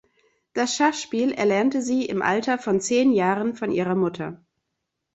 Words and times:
Das 0.53 0.75
Schachspiel 0.75 1.31
erlernte 1.31 1.83
sie 1.83 2.05
im 2.07 2.23
Alter 2.23 2.57
von 2.57 2.81
zehn 2.81 3.11
Jahren 3.11 3.53
von 3.53 3.71
ihrer 3.71 3.93
Mutter. 3.93 4.43